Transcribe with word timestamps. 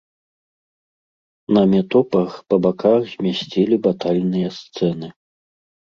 На 1.57 1.63
метопах 1.75 2.31
па 2.53 2.61
баках 2.65 3.01
змясцілі 3.13 3.75
батальныя 3.87 4.49
сцэны. 4.61 5.07